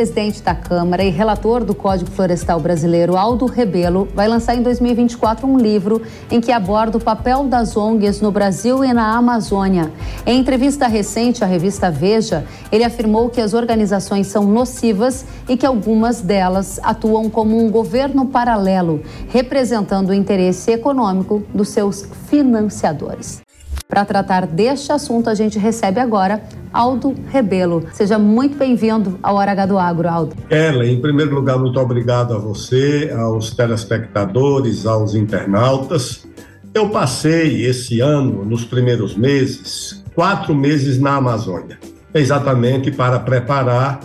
[0.00, 5.46] presidente da Câmara e relator do Código Florestal Brasileiro, Aldo Rebelo, vai lançar em 2024
[5.46, 6.00] um livro
[6.30, 9.92] em que aborda o papel das ONGs no Brasil e na Amazônia.
[10.24, 15.66] Em entrevista recente à revista Veja, ele afirmou que as organizações são nocivas e que
[15.66, 23.42] algumas delas atuam como um governo paralelo, representando o interesse econômico dos seus financiadores.
[23.90, 26.40] Para tratar deste assunto, a gente recebe agora
[26.72, 27.84] Aldo Rebelo.
[27.92, 30.36] Seja muito bem-vindo ao Hora H do Agro, Aldo.
[30.48, 36.24] Ellen, em primeiro lugar, muito obrigado a você, aos telespectadores, aos internautas.
[36.72, 41.76] Eu passei esse ano, nos primeiros meses, quatro meses na Amazônia,
[42.14, 43.98] exatamente para preparar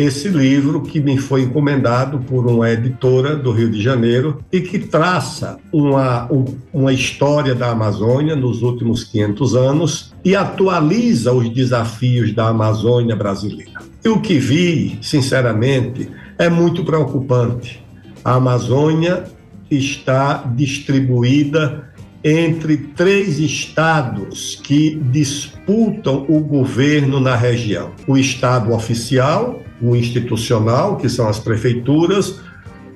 [0.00, 4.78] esse livro que me foi encomendado por uma editora do Rio de Janeiro e que
[4.78, 6.26] traça uma,
[6.72, 13.82] uma história da Amazônia nos últimos 500 anos e atualiza os desafios da Amazônia brasileira.
[14.02, 17.84] E o que vi, sinceramente, é muito preocupante.
[18.24, 19.24] A Amazônia
[19.70, 21.90] está distribuída
[22.24, 31.08] entre três estados que disputam o governo na região: o estado oficial, o institucional, que
[31.08, 32.40] são as prefeituras,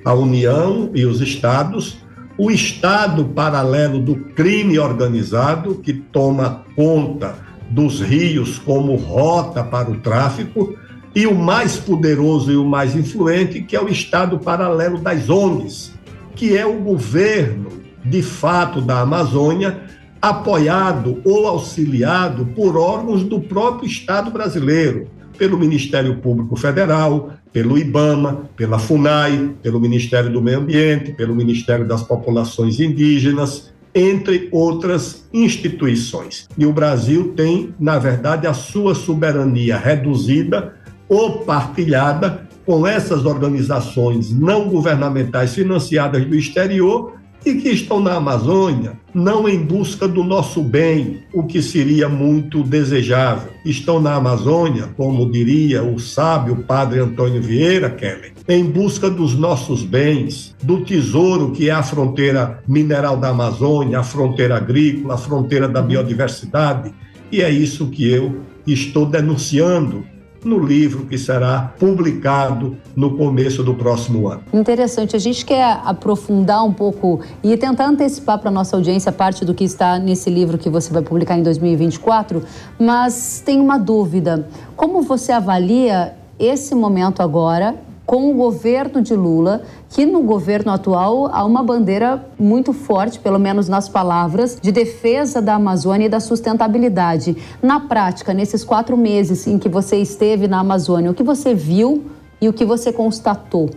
[0.03, 1.97] a União e os estados,
[2.37, 7.35] o estado paralelo do crime organizado, que toma conta
[7.69, 10.77] dos rios como rota para o tráfico,
[11.15, 15.93] e o mais poderoso e o mais influente, que é o estado paralelo das ONGs,
[16.35, 17.69] que é o governo,
[18.03, 19.81] de fato, da Amazônia,
[20.21, 25.07] apoiado ou auxiliado por órgãos do próprio Estado brasileiro,
[25.37, 31.87] pelo Ministério Público Federal, pelo IBAMA, pela FUNAI, pelo Ministério do Meio Ambiente, pelo Ministério
[31.87, 36.49] das Populações Indígenas, entre outras instituições.
[36.57, 40.73] E o Brasil tem, na verdade, a sua soberania reduzida
[41.07, 47.14] ou partilhada com essas organizações não governamentais financiadas do exterior
[47.45, 52.63] e que estão na Amazônia não em busca do nosso bem, o que seria muito
[52.63, 53.51] desejável.
[53.63, 59.83] Estão na Amazônia, como diria o sábio padre Antônio Vieira Kelly, em busca dos nossos
[59.83, 65.69] bens, do tesouro que é a fronteira mineral da Amazônia, a fronteira agrícola, a fronteira
[65.69, 66.93] da biodiversidade.
[67.31, 70.03] E é isso que eu estou denunciando
[70.45, 74.43] no livro que será publicado no começo do próximo ano.
[74.53, 75.15] Interessante.
[75.15, 79.53] A gente quer aprofundar um pouco e tentar antecipar para a nossa audiência parte do
[79.53, 82.43] que está nesse livro que você vai publicar em 2024,
[82.79, 84.47] mas tem uma dúvida.
[84.75, 91.27] Como você avalia esse momento agora com o governo de Lula, que no governo atual
[91.33, 96.19] há uma bandeira muito forte, pelo menos nas palavras, de defesa da Amazônia e da
[96.19, 97.35] sustentabilidade.
[97.61, 102.05] Na prática, nesses quatro meses em que você esteve na Amazônia, o que você viu
[102.39, 103.69] e o que você constatou?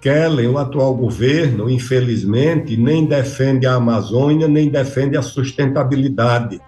[0.00, 6.60] Kellen, o atual governo, infelizmente, nem defende a Amazônia, nem defende a sustentabilidade.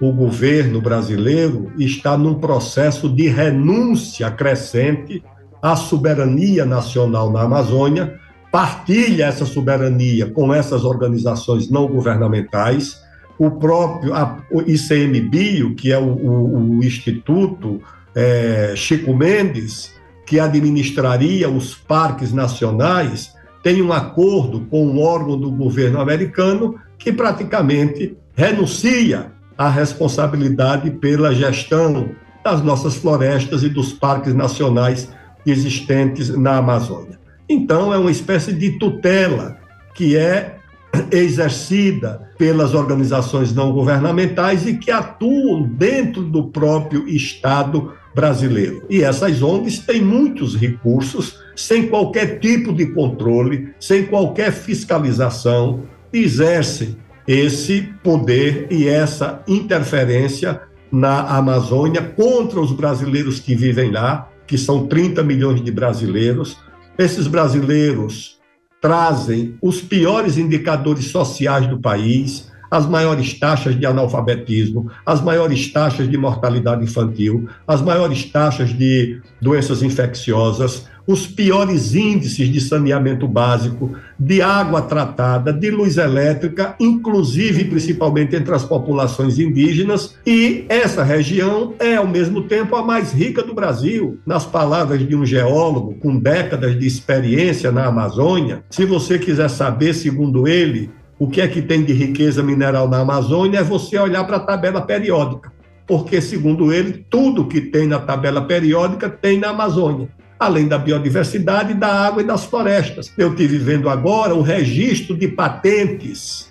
[0.00, 5.22] O governo brasileiro está num processo de renúncia crescente
[5.62, 8.18] a soberania nacional na Amazônia,
[8.50, 13.00] partilha essa soberania com essas organizações não governamentais,
[13.38, 17.80] o próprio a, ICMBio, que é o, o, o Instituto
[18.14, 19.94] é, Chico Mendes,
[20.26, 27.12] que administraria os parques nacionais, tem um acordo com um órgão do governo americano que
[27.12, 32.10] praticamente renuncia à responsabilidade pela gestão
[32.44, 35.08] das nossas florestas e dos parques nacionais
[35.44, 37.18] existentes na Amazônia.
[37.48, 39.58] Então, é uma espécie de tutela
[39.94, 40.56] que é
[41.10, 48.84] exercida pelas organizações não governamentais e que atuam dentro do próprio Estado brasileiro.
[48.90, 56.96] E essas ONGs têm muitos recursos, sem qualquer tipo de controle, sem qualquer fiscalização, exercem
[57.26, 64.86] esse poder e essa interferência na Amazônia contra os brasileiros que vivem lá, que são
[64.86, 66.58] 30 milhões de brasileiros.
[66.98, 68.38] Esses brasileiros
[68.82, 76.06] trazem os piores indicadores sociais do país, as maiores taxas de analfabetismo, as maiores taxas
[76.06, 83.92] de mortalidade infantil, as maiores taxas de doenças infecciosas, os piores índices de saneamento básico,
[84.18, 91.74] de água tratada, de luz elétrica, inclusive principalmente entre as populações indígenas, e essa região
[91.78, 94.18] é ao mesmo tempo a mais rica do Brasil.
[94.24, 99.94] Nas palavras de um geólogo com décadas de experiência na Amazônia, se você quiser saber,
[99.94, 104.24] segundo ele, o que é que tem de riqueza mineral na Amazônia é você olhar
[104.24, 105.52] para a tabela periódica,
[105.86, 110.08] porque, segundo ele, tudo que tem na tabela periódica tem na Amazônia.
[110.44, 113.12] Além da biodiversidade, da água e das florestas.
[113.16, 116.50] Eu tive vendo agora o registro de patentes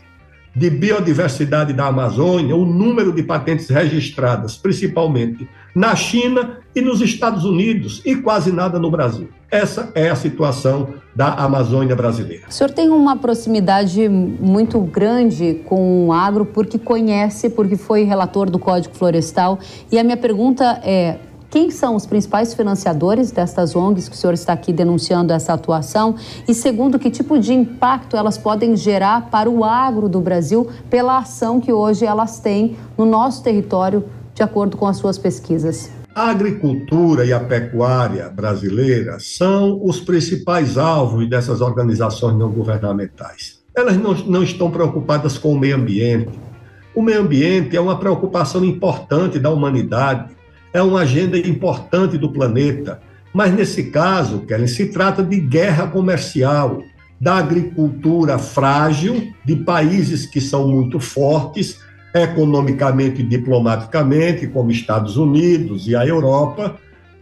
[0.54, 7.46] de biodiversidade da Amazônia, o número de patentes registradas, principalmente na China e nos Estados
[7.46, 9.30] Unidos, e quase nada no Brasil.
[9.50, 12.46] Essa é a situação da Amazônia brasileira.
[12.50, 18.50] O senhor tem uma proximidade muito grande com o agro, porque conhece, porque foi relator
[18.50, 19.60] do Código Florestal.
[19.92, 21.18] E a minha pergunta é:
[21.52, 26.16] quem são os principais financiadores destas ONGs que o senhor está aqui denunciando essa atuação?
[26.48, 31.18] E segundo, que tipo de impacto elas podem gerar para o agro do Brasil pela
[31.18, 35.92] ação que hoje elas têm no nosso território, de acordo com as suas pesquisas?
[36.16, 43.60] A agricultura e a pecuária brasileira são os principais alvos dessas organizações não governamentais.
[43.76, 46.32] Elas não, não estão preocupadas com o meio ambiente.
[46.96, 50.40] O meio ambiente é uma preocupação importante da humanidade
[50.74, 53.02] é uma agenda importante do planeta.
[53.34, 56.84] Mas nesse caso, Kellen, se trata de guerra comercial,
[57.20, 61.80] da agricultura frágil, de países que são muito fortes
[62.14, 66.78] economicamente e diplomaticamente, como Estados Unidos e a Europa,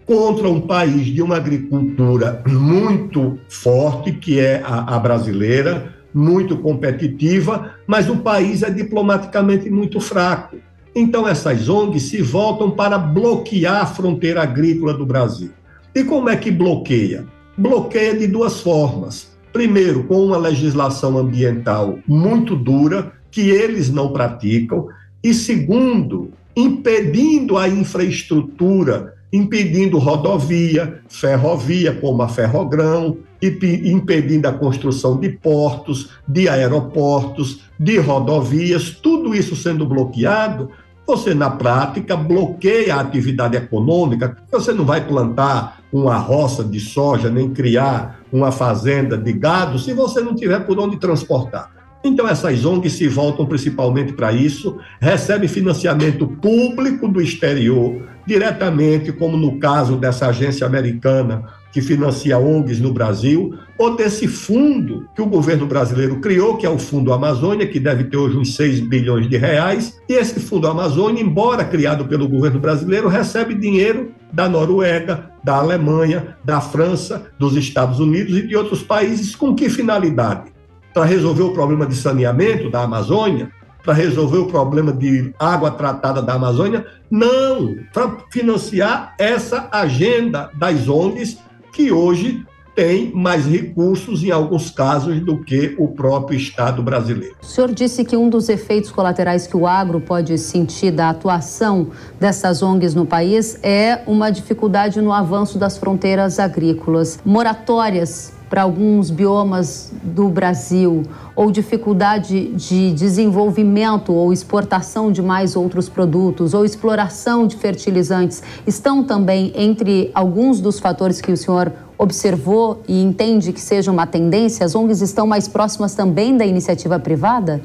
[0.06, 7.76] contra um país de uma agricultura muito forte, que é a, a brasileira, muito competitiva,
[7.86, 10.58] mas o país é diplomaticamente muito fraco.
[10.96, 15.52] Então, essas ONGs se voltam para bloquear a fronteira agrícola do Brasil.
[15.94, 17.26] E como é que bloqueia?
[17.58, 19.32] Bloqueia de duas formas.
[19.52, 24.88] Primeiro, com uma legislação ambiental muito dura, que eles não praticam.
[25.24, 35.30] E segundo, impedindo a infraestrutura, impedindo rodovia, ferrovia, como a Ferrogrão, impedindo a construção de
[35.30, 40.70] portos, de aeroportos, de rodovias, tudo isso sendo bloqueado,
[41.08, 47.32] você na prática bloqueia a atividade econômica, você não vai plantar uma roça de soja,
[47.32, 51.72] nem criar uma fazenda de gado se você não tiver por onde transportar.
[52.04, 59.36] Então, essas ONGs se voltam principalmente para isso, recebem financiamento público do exterior, diretamente, como
[59.36, 65.26] no caso dessa agência americana que financia ONGs no Brasil, ou desse fundo que o
[65.26, 69.28] governo brasileiro criou, que é o Fundo Amazônia, que deve ter hoje uns 6 bilhões
[69.28, 70.00] de reais.
[70.08, 76.36] E esse Fundo Amazônia, embora criado pelo governo brasileiro, recebe dinheiro da Noruega, da Alemanha,
[76.44, 79.36] da França, dos Estados Unidos e de outros países.
[79.36, 80.52] Com que finalidade?
[80.94, 83.52] Para resolver o problema de saneamento da Amazônia?
[83.84, 86.86] Para resolver o problema de água tratada da Amazônia?
[87.10, 87.76] Não!
[87.94, 91.38] Para financiar essa agenda das ONGs
[91.72, 92.46] que hoje
[92.80, 97.36] tem mais recursos, em alguns casos, do que o próprio Estado brasileiro.
[97.42, 101.88] O senhor disse que um dos efeitos colaterais que o agro pode sentir da atuação
[102.18, 107.20] dessas ONGs no país é uma dificuldade no avanço das fronteiras agrícolas.
[107.26, 111.04] Moratórias para alguns biomas do Brasil,
[111.36, 119.04] ou dificuldade de desenvolvimento ou exportação de mais outros produtos, ou exploração de fertilizantes, estão
[119.04, 124.66] também entre alguns dos fatores que o senhor observou e entende que seja uma tendência?
[124.66, 127.62] As ONGs estão mais próximas também da iniciativa privada?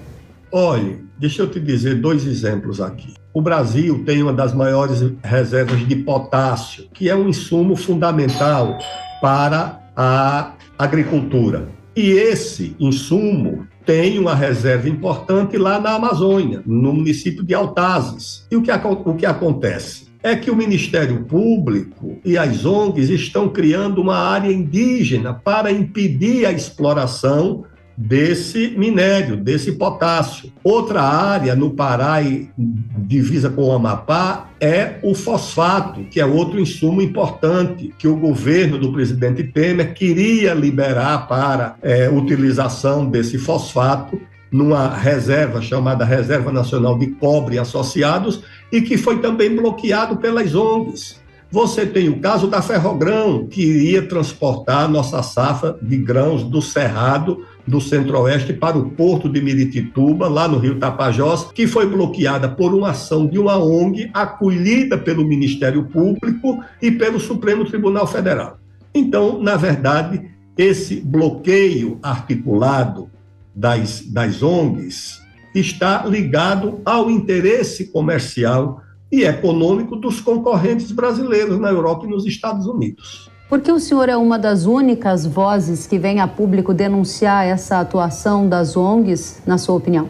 [0.52, 3.14] Olhe, deixa eu te dizer dois exemplos aqui.
[3.32, 8.78] O Brasil tem uma das maiores reservas de potássio, que é um insumo fundamental
[9.20, 11.68] para a agricultura.
[11.96, 18.46] E esse insumo tem uma reserva importante lá na Amazônia, no município de Altazes.
[18.50, 20.04] E o que, o que acontece?
[20.22, 26.46] É que o Ministério Público e as ONGs estão criando uma área indígena para impedir
[26.46, 27.64] a exploração
[27.96, 30.52] desse minério, desse potássio.
[30.62, 36.60] Outra área no Pará e divisa com o Amapá é o fosfato, que é outro
[36.60, 44.20] insumo importante que o governo do presidente Temer queria liberar para é, utilização desse fosfato
[44.50, 51.22] numa reserva chamada Reserva Nacional de Cobre Associados e que foi também bloqueado pelas ONGs.
[51.50, 57.44] Você tem o caso da Ferrogrão, que iria transportar nossa safra de grãos do Cerrado
[57.66, 62.74] do Centro-Oeste para o porto de Miritituba, lá no Rio Tapajós, que foi bloqueada por
[62.74, 68.58] uma ação de uma ONG acolhida pelo Ministério Público e pelo Supremo Tribunal Federal.
[68.94, 73.10] Então, na verdade, esse bloqueio articulado
[73.54, 75.22] das, das ONGs
[75.54, 82.66] está ligado ao interesse comercial e econômico dos concorrentes brasileiros na Europa e nos Estados
[82.66, 83.30] Unidos.
[83.48, 87.78] Por que o senhor é uma das únicas vozes que vem a público denunciar essa
[87.78, 90.08] atuação das ONGs, na sua opinião?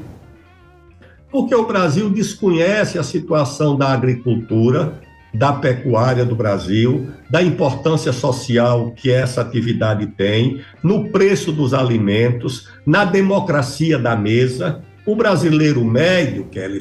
[1.31, 5.01] Porque o Brasil desconhece a situação da agricultura,
[5.35, 12.69] da pecuária do Brasil, da importância social que essa atividade tem, no preço dos alimentos,
[12.87, 14.81] na democracia da mesa.
[15.05, 16.79] O brasileiro médio, que ele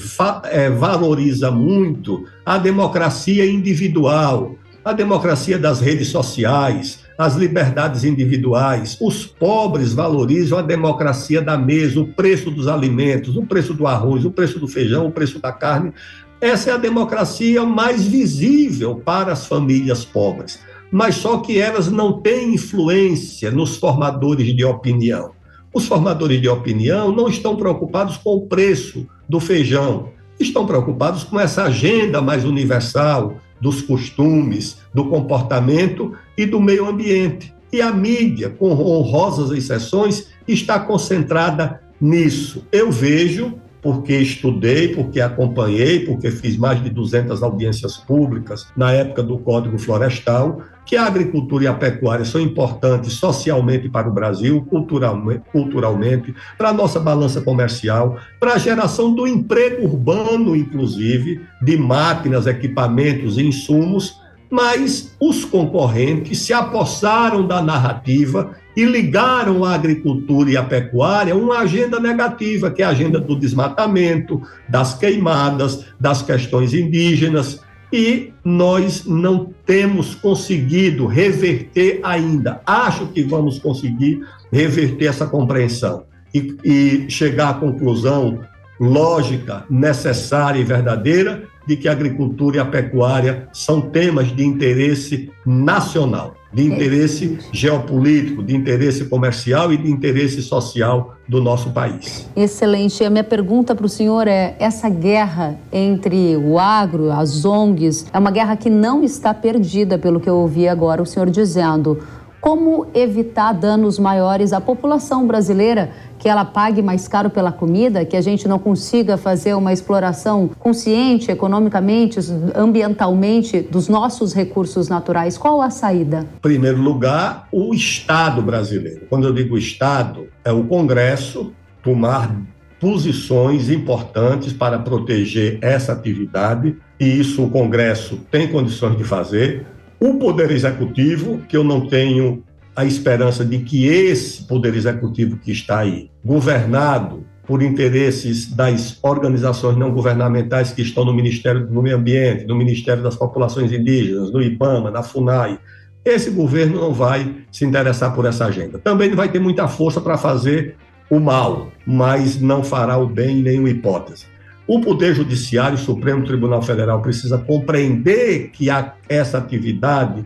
[0.52, 8.98] é, valoriza muito a democracia individual, a democracia das redes sociais, as liberdades individuais.
[9.00, 14.26] Os pobres valorizam a democracia da mesa, o preço dos alimentos, o preço do arroz,
[14.26, 15.94] o preço do feijão, o preço da carne.
[16.42, 20.60] Essa é a democracia mais visível para as famílias pobres,
[20.92, 25.32] mas só que elas não têm influência nos formadores de opinião.
[25.74, 30.10] Os formadores de opinião não estão preocupados com o preço do feijão,
[30.40, 37.56] estão preocupados com essa agenda mais universal dos costumes, do comportamento e do meio ambiente.
[37.72, 42.68] E a mídia, com honrosas exceções, está concentrada nisso.
[42.74, 49.24] Eu vejo porque estudei, porque acompanhei, porque fiz mais de 200 audiências públicas na época
[49.24, 54.66] do Código Florestal, que a agricultura e a pecuária são importantes socialmente para o Brasil,
[54.70, 61.78] culturalmente, culturalmente para a nossa balança comercial, para a geração do emprego urbano, inclusive, de
[61.78, 70.52] máquinas, equipamentos e insumos, mas os concorrentes se apossaram da narrativa e ligaram a agricultura
[70.52, 75.86] e a pecuária a uma agenda negativa, que é a agenda do desmatamento, das queimadas,
[76.00, 77.62] das questões indígenas,
[77.94, 82.60] e nós não temos conseguido reverter ainda.
[82.66, 84.20] Acho que vamos conseguir
[84.52, 88.40] reverter essa compreensão e, e chegar à conclusão
[88.80, 95.32] lógica, necessária e verdadeira de que a agricultura e a pecuária são temas de interesse
[95.46, 102.30] nacional, de interesse geopolítico, de interesse comercial e de interesse social do nosso país.
[102.36, 103.04] Excelente.
[103.04, 108.20] A minha pergunta para o senhor é: essa guerra entre o agro, as ONGs, é
[108.20, 112.00] uma guerra que não está perdida, pelo que eu ouvi agora o senhor dizendo.
[112.44, 118.18] Como evitar danos maiores à população brasileira, que ela pague mais caro pela comida, que
[118.18, 122.20] a gente não consiga fazer uma exploração consciente, economicamente,
[122.54, 125.38] ambientalmente, dos nossos recursos naturais?
[125.38, 126.28] Qual a saída?
[126.36, 129.06] Em primeiro lugar, o Estado brasileiro.
[129.10, 132.36] Quando eu digo Estado, é o Congresso tomar
[132.78, 139.66] posições importantes para proteger essa atividade, e isso o Congresso tem condições de fazer.
[140.06, 142.44] O Poder Executivo, que eu não tenho
[142.76, 149.78] a esperança de que esse Poder Executivo que está aí, governado por interesses das organizações
[149.78, 154.42] não governamentais que estão no Ministério do Meio Ambiente, no Ministério das Populações Indígenas, no
[154.42, 155.58] IPAMA, na FUNAI,
[156.04, 158.78] esse governo não vai se interessar por essa agenda.
[158.80, 160.76] Também não vai ter muita força para fazer
[161.10, 164.33] o mal, mas não fará o bem em nenhuma hipótese.
[164.66, 170.24] O Poder Judiciário, o Supremo Tribunal Federal, precisa compreender que a, essa atividade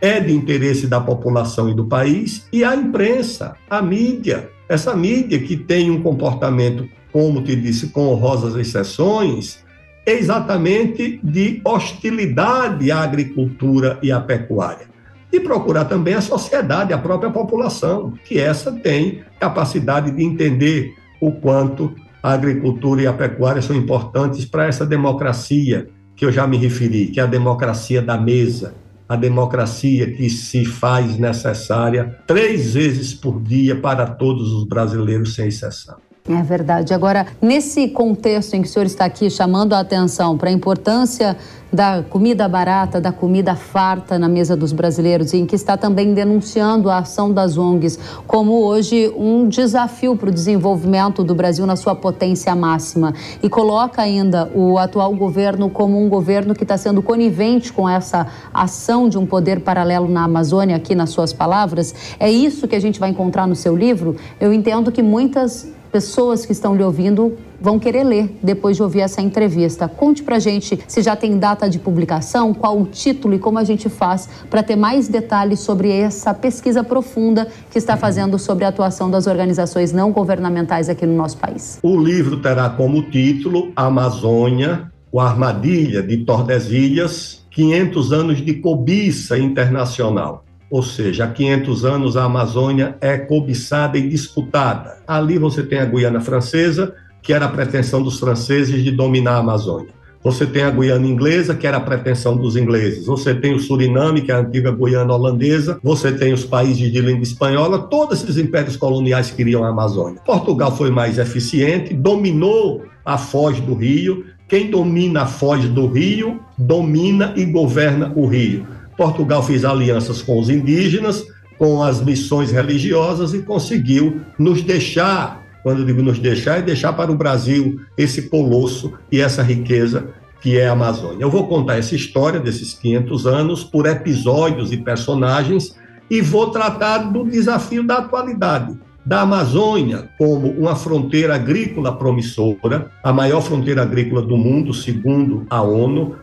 [0.00, 5.38] é de interesse da população e do país, e a imprensa, a mídia, essa mídia
[5.38, 9.62] que tem um comportamento, como te disse, com honrosas exceções,
[10.06, 14.86] exatamente de hostilidade à agricultura e à pecuária.
[15.32, 21.32] E procurar também a sociedade, a própria população, que essa tem capacidade de entender o
[21.32, 26.56] quanto a agricultura e a pecuária são importantes para essa democracia que eu já me
[26.56, 28.74] referi, que é a democracia da mesa,
[29.06, 35.48] a democracia que se faz necessária três vezes por dia para todos os brasileiros, sem
[35.48, 35.98] exceção.
[36.26, 36.94] É verdade.
[36.94, 41.36] Agora, nesse contexto em que o senhor está aqui chamando a atenção para a importância
[41.70, 46.14] da comida barata, da comida farta na mesa dos brasileiros, e em que está também
[46.14, 51.76] denunciando a ação das ONGs como hoje um desafio para o desenvolvimento do Brasil na
[51.76, 53.12] sua potência máxima.
[53.42, 58.28] E coloca ainda o atual governo como um governo que está sendo conivente com essa
[58.50, 61.94] ação de um poder paralelo na Amazônia, aqui nas suas palavras.
[62.18, 64.16] É isso que a gente vai encontrar no seu livro?
[64.40, 68.98] Eu entendo que muitas pessoas que estão lhe ouvindo vão querer ler depois de ouvir
[68.98, 69.86] essa entrevista.
[69.86, 73.64] Conte pra gente se já tem data de publicação, qual o título e como a
[73.64, 78.68] gente faz para ter mais detalhes sobre essa pesquisa profunda que está fazendo sobre a
[78.70, 81.78] atuação das organizações não governamentais aqui no nosso país.
[81.80, 90.43] O livro terá como título Amazônia, o Armadilha de Tordesilhas, 500 anos de cobiça internacional
[90.74, 94.96] ou seja, há 500 anos a Amazônia é cobiçada e disputada.
[95.06, 99.38] Ali você tem a Guiana Francesa, que era a pretensão dos franceses de dominar a
[99.38, 99.90] Amazônia.
[100.24, 103.06] Você tem a Guiana Inglesa, que era a pretensão dos ingleses.
[103.06, 105.78] Você tem o Suriname, que é a antiga Guiana Holandesa.
[105.80, 107.78] Você tem os países de língua espanhola.
[107.78, 110.22] Todos esses impérios coloniais queriam a Amazônia.
[110.26, 116.40] Portugal foi mais eficiente, dominou a foz do rio Quem domina a foz do rio,
[116.58, 118.66] domina e governa o rio.
[118.96, 121.24] Portugal fez alianças com os indígenas,
[121.58, 126.92] com as missões religiosas e conseguiu nos deixar, quando eu digo nos deixar, é deixar
[126.92, 130.08] para o Brasil esse colosso e essa riqueza
[130.40, 131.22] que é a Amazônia.
[131.22, 135.74] Eu vou contar essa história desses 500 anos por episódios e personagens
[136.10, 143.12] e vou tratar do desafio da atualidade da Amazônia como uma fronteira agrícola promissora, a
[143.12, 146.16] maior fronteira agrícola do mundo, segundo a ONU,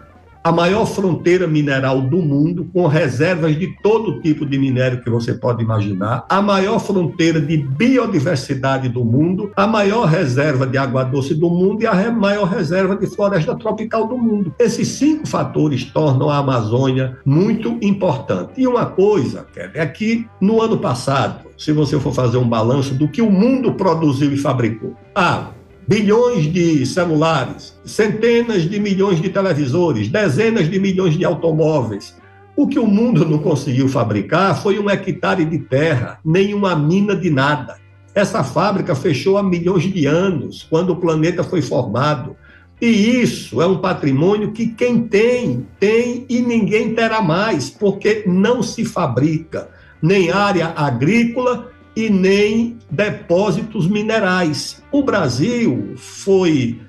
[0.44, 5.34] a maior fronteira mineral do mundo, com reservas de todo tipo de minério que você
[5.34, 11.36] pode imaginar, a maior fronteira de biodiversidade do mundo, a maior reserva de água doce
[11.36, 14.54] do mundo e a maior reserva de floresta tropical do mundo.
[14.60, 18.54] Esses cinco fatores tornam a Amazônia muito importante.
[18.58, 23.08] E uma coisa, é que no ano passado, se você for fazer um balanço do
[23.08, 25.50] que o mundo produziu e fabricou, ah,
[25.88, 32.16] bilhões de celulares, centenas de milhões de televisores, dezenas de milhões de automóveis.
[32.56, 37.16] O que o mundo não conseguiu fabricar foi um hectare de terra, nem uma mina
[37.16, 37.78] de nada.
[38.14, 42.36] Essa fábrica fechou há milhões de anos, quando o planeta foi formado.
[42.82, 48.62] E isso é um patrimônio que quem tem, tem e ninguém terá mais, porque não
[48.62, 49.70] se fabrica
[50.02, 54.82] nem área agrícola e nem depósitos minerais.
[54.92, 56.80] O Brasil foi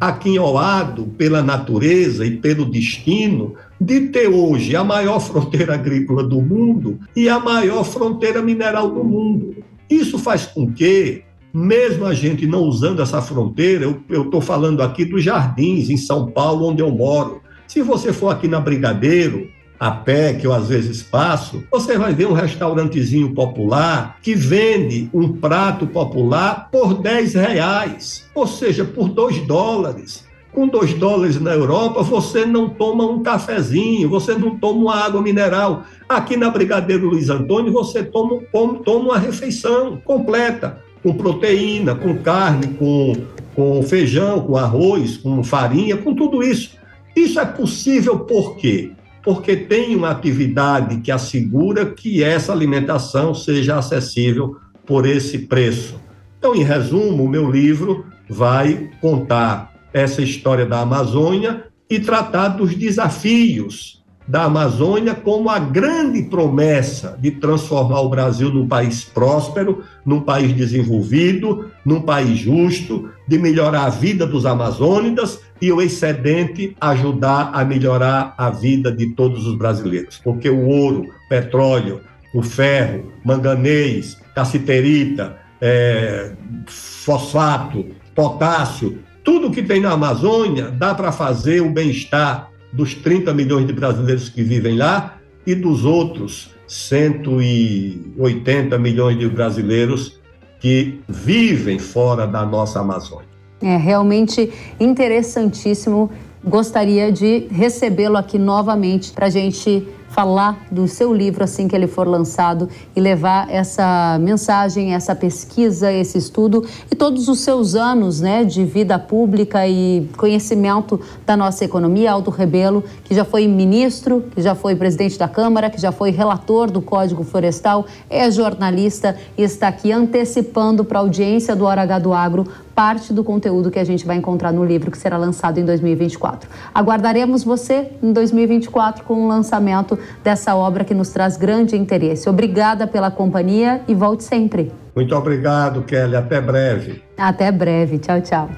[0.00, 7.00] aquinhoado pela natureza e pelo destino de ter hoje a maior fronteira agrícola do mundo
[7.16, 9.56] e a maior fronteira mineral do mundo.
[9.90, 11.22] Isso faz com que,
[11.52, 16.30] mesmo a gente não usando essa fronteira, eu estou falando aqui dos jardins, em São
[16.30, 17.40] Paulo, onde eu moro.
[17.66, 22.12] Se você for aqui na Brigadeiro, a pé, que eu às vezes passo, você vai
[22.12, 29.08] ver um restaurantezinho popular que vende um prato popular por 10 reais, ou seja, por
[29.08, 30.26] 2 dólares.
[30.52, 35.22] Com 2 dólares na Europa, você não toma um cafezinho, você não toma uma água
[35.22, 35.84] mineral.
[36.08, 38.40] Aqui na Brigadeiro Luiz Antônio, você toma,
[38.84, 43.12] toma uma refeição completa, com proteína, com carne, com,
[43.54, 46.76] com feijão, com arroz, com farinha, com tudo isso.
[47.14, 48.92] Isso é possível por quê?
[49.22, 56.00] Porque tem uma atividade que assegura que essa alimentação seja acessível por esse preço.
[56.38, 62.74] Então, em resumo, o meu livro vai contar essa história da Amazônia e tratar dos
[62.74, 70.20] desafios da Amazônia como a grande promessa de transformar o Brasil num país próspero, num
[70.20, 77.50] país desenvolvido, num país justo, de melhorar a vida dos amazônidas e o excedente ajudar
[77.52, 80.18] a melhorar a vida de todos os brasileiros.
[80.24, 82.00] Porque o ouro, petróleo,
[82.34, 86.32] o ferro, manganês, cassiterita, é,
[86.66, 93.66] fosfato, potássio, tudo que tem na Amazônia dá para fazer o bem-estar dos 30 milhões
[93.66, 100.17] de brasileiros que vivem lá e dos outros 180 milhões de brasileiros
[100.60, 103.28] que vivem fora da nossa Amazônia.
[103.60, 106.10] É realmente interessantíssimo.
[106.44, 111.86] Gostaria de recebê-lo aqui novamente para a gente falar do seu livro assim que ele
[111.86, 118.20] for lançado e levar essa mensagem, essa pesquisa, esse estudo e todos os seus anos
[118.20, 122.12] né, de vida pública e conhecimento da nossa economia.
[122.12, 126.10] Aldo Rebelo, que já foi ministro, que já foi presidente da Câmara, que já foi
[126.10, 131.82] relator do Código Florestal, é jornalista e está aqui antecipando para a audiência do Hora
[131.82, 132.46] H do Agro
[132.78, 136.48] parte do conteúdo que a gente vai encontrar no livro que será lançado em 2024.
[136.72, 142.28] Aguardaremos você em 2024 com o lançamento dessa obra que nos traz grande interesse.
[142.28, 144.72] Obrigada pela companhia e volte sempre.
[144.94, 146.16] Muito obrigado, Kelly.
[146.16, 147.02] Até breve.
[147.16, 147.98] Até breve.
[147.98, 148.48] Tchau, tchau.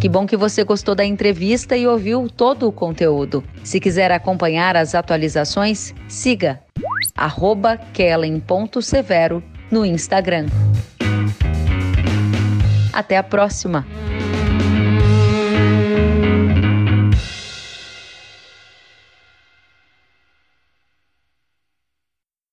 [0.00, 3.44] Que bom que você gostou da entrevista e ouviu todo o conteúdo.
[3.62, 6.58] Se quiser acompanhar as atualizações, siga
[7.92, 10.46] kellen.severo no Instagram.
[12.92, 13.86] Até a próxima!